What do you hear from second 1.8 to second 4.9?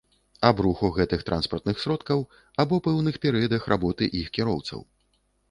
сродкаў або пэўных перыядах работы іх кіроўцаў